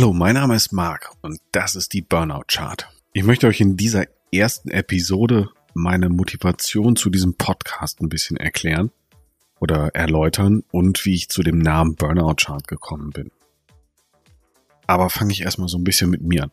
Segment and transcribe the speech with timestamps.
[0.00, 2.88] Hallo, mein Name ist Marc und das ist die Burnout Chart.
[3.12, 8.92] Ich möchte euch in dieser ersten Episode meine Motivation zu diesem Podcast ein bisschen erklären
[9.60, 13.30] oder erläutern und wie ich zu dem Namen Burnout Chart gekommen bin.
[14.86, 16.52] Aber fange ich erstmal so ein bisschen mit mir an.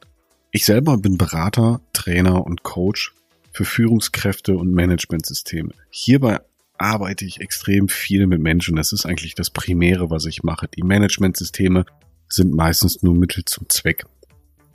[0.51, 3.13] Ich selber bin Berater, Trainer und Coach
[3.53, 5.71] für Führungskräfte und Managementsysteme.
[5.89, 6.41] Hierbei
[6.77, 8.75] arbeite ich extrem viel mit Menschen.
[8.75, 10.67] Das ist eigentlich das Primäre, was ich mache.
[10.67, 11.85] Die Managementsysteme
[12.29, 14.05] sind meistens nur Mittel zum Zweck,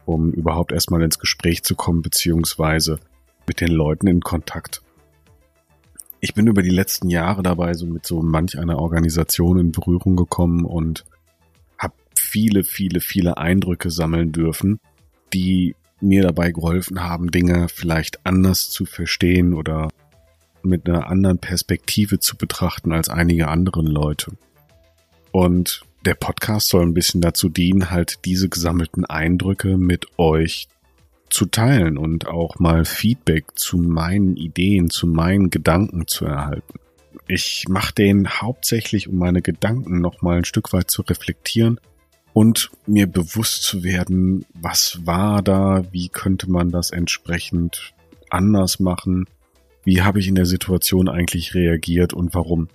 [0.05, 2.99] um überhaupt erstmal ins Gespräch zu kommen, beziehungsweise
[3.47, 4.83] mit den Leuten in Kontakt.
[6.21, 10.15] Ich bin über die letzten Jahre dabei so mit so manch einer Organisation in Berührung
[10.15, 11.05] gekommen und
[11.79, 14.79] habe viele, viele, viele Eindrücke sammeln dürfen,
[15.33, 19.89] die mir dabei geholfen haben, Dinge vielleicht anders zu verstehen oder
[20.63, 24.33] mit einer anderen Perspektive zu betrachten als einige anderen Leute.
[25.33, 30.69] Und der Podcast soll ein bisschen dazu dienen, halt diese gesammelten Eindrücke mit euch
[31.31, 36.79] zu teilen und auch mal Feedback zu meinen Ideen, zu meinen Gedanken zu erhalten.
[37.27, 41.81] Ich mache den hauptsächlich, um meine Gedanken nochmal ein Stück weit zu reflektieren
[42.33, 47.95] und mir bewusst zu werden, was war da, wie könnte man das entsprechend
[48.29, 49.27] anders machen,
[49.85, 52.69] wie habe ich in der Situation eigentlich reagiert und warum.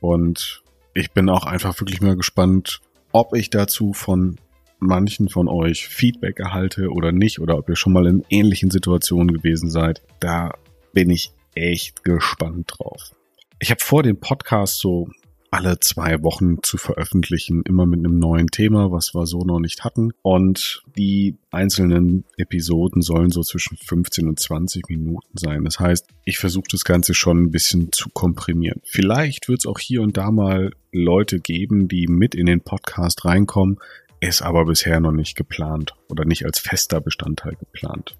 [0.00, 0.62] Und
[0.96, 2.80] ich bin auch einfach wirklich mal gespannt,
[3.12, 4.36] ob ich dazu von
[4.78, 9.34] manchen von euch Feedback erhalte oder nicht, oder ob ihr schon mal in ähnlichen Situationen
[9.34, 10.02] gewesen seid.
[10.20, 10.54] Da
[10.92, 13.10] bin ich echt gespannt drauf.
[13.58, 15.08] Ich habe vor dem Podcast so
[15.50, 19.84] alle zwei Wochen zu veröffentlichen, immer mit einem neuen Thema, was wir so noch nicht
[19.84, 20.12] hatten.
[20.22, 25.64] Und die einzelnen Episoden sollen so zwischen 15 und 20 Minuten sein.
[25.64, 28.80] Das heißt, ich versuche das Ganze schon ein bisschen zu komprimieren.
[28.84, 33.24] Vielleicht wird es auch hier und da mal Leute geben, die mit in den Podcast
[33.24, 33.78] reinkommen,
[34.20, 38.16] ist aber bisher noch nicht geplant oder nicht als fester Bestandteil geplant.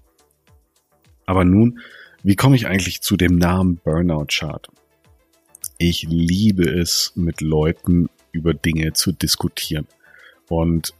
[1.25, 1.79] Aber nun,
[2.23, 4.67] wie komme ich eigentlich zu dem Namen Burnout Chart?
[5.79, 9.87] Ich liebe es, mit Leuten über Dinge zu diskutieren.
[10.49, 10.93] Und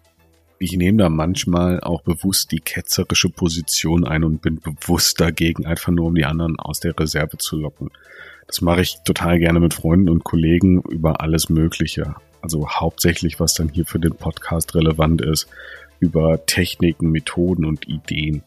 [0.60, 5.92] ich nehme da manchmal auch bewusst die ketzerische Position ein und bin bewusst dagegen, einfach
[5.92, 7.92] nur um die anderen aus der Reserve zu locken.
[8.46, 12.16] Das mache ich total gerne mit Freunden und Kollegen über alles Mögliche.
[12.42, 15.48] Also hauptsächlich, was dann hier für den Podcast relevant ist,
[16.00, 18.44] über Techniken, Methoden und Ideen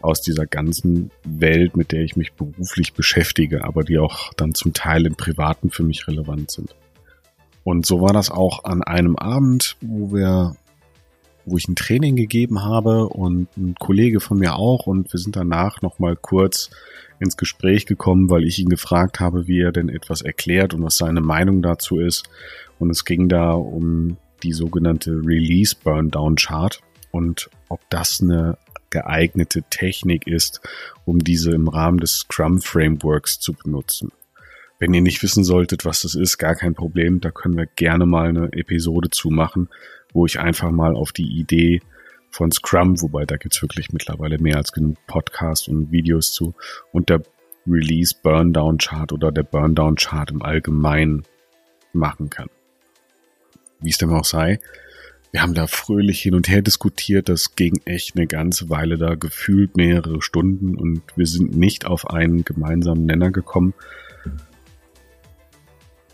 [0.00, 4.72] aus dieser ganzen Welt, mit der ich mich beruflich beschäftige, aber die auch dann zum
[4.72, 6.74] Teil im Privaten für mich relevant sind.
[7.64, 10.56] Und so war das auch an einem Abend, wo wir,
[11.44, 15.36] wo ich ein Training gegeben habe und ein Kollege von mir auch und wir sind
[15.36, 16.70] danach nochmal kurz
[17.20, 20.96] ins Gespräch gekommen, weil ich ihn gefragt habe, wie er denn etwas erklärt und was
[20.96, 22.28] seine Meinung dazu ist.
[22.78, 28.56] Und es ging da um die sogenannte Release Burndown Chart und ob das eine
[28.90, 30.60] geeignete Technik ist,
[31.04, 34.12] um diese im Rahmen des Scrum Frameworks zu benutzen.
[34.78, 38.06] Wenn ihr nicht wissen solltet, was das ist, gar kein Problem, da können wir gerne
[38.06, 39.68] mal eine Episode zu machen,
[40.12, 41.80] wo ich einfach mal auf die Idee
[42.30, 46.54] von Scrum, wobei da gibt's wirklich mittlerweile mehr als genug Podcasts und Videos zu,
[46.92, 47.22] und der
[47.66, 51.24] Release Burndown Chart oder der Burndown Chart im Allgemeinen
[51.92, 52.48] machen kann.
[53.80, 54.60] Wie es dem auch sei,
[55.30, 57.28] wir haben da fröhlich hin und her diskutiert.
[57.28, 62.08] Das ging echt eine ganze Weile da, gefühlt mehrere Stunden und wir sind nicht auf
[62.08, 63.74] einen gemeinsamen Nenner gekommen.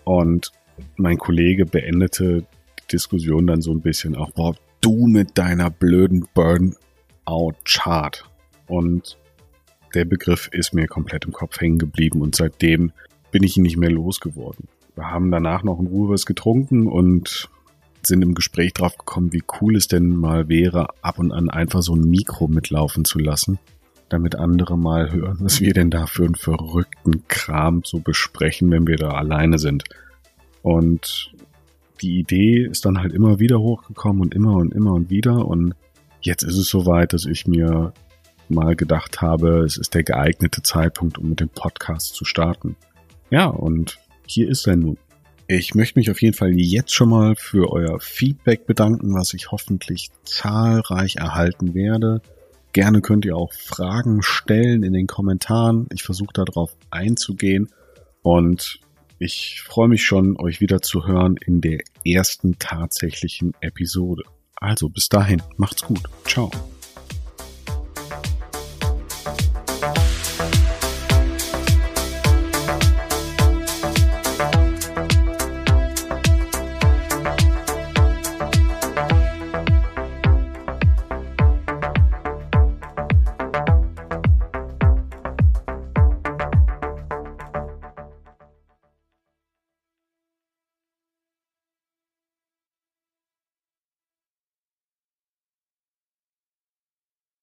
[0.02, 0.52] Und
[0.96, 2.40] mein Kollege beendete
[2.80, 8.24] die Diskussion dann so ein bisschen auch, boah, du mit deiner blöden Burnout-Chart.
[8.66, 9.16] Und
[9.94, 12.92] der Begriff ist mir komplett im Kopf hängen geblieben und seitdem
[13.30, 14.68] bin ich ihn nicht mehr losgeworden.
[14.96, 17.48] Wir haben danach noch in Ruhe was getrunken und
[18.06, 21.82] sind im Gespräch drauf gekommen, wie cool es denn mal wäre, ab und an einfach
[21.82, 23.58] so ein Mikro mitlaufen zu lassen,
[24.08, 28.86] damit andere mal hören, was wir denn da für einen verrückten Kram so besprechen, wenn
[28.86, 29.84] wir da alleine sind.
[30.62, 31.32] Und
[32.00, 35.74] die Idee ist dann halt immer wieder hochgekommen und immer und immer und wieder und
[36.20, 37.92] jetzt ist es soweit, dass ich mir
[38.48, 42.76] mal gedacht habe, es ist der geeignete Zeitpunkt, um mit dem Podcast zu starten.
[43.30, 44.98] Ja, und hier ist er nun.
[45.46, 49.50] Ich möchte mich auf jeden Fall jetzt schon mal für euer Feedback bedanken, was ich
[49.50, 52.22] hoffentlich zahlreich erhalten werde.
[52.72, 55.86] Gerne könnt ihr auch Fragen stellen in den Kommentaren.
[55.92, 57.68] Ich versuche darauf einzugehen
[58.22, 58.80] und
[59.18, 64.24] ich freue mich schon, euch wieder zu hören in der ersten tatsächlichen Episode.
[64.56, 66.02] Also bis dahin, macht's gut.
[66.24, 66.50] Ciao.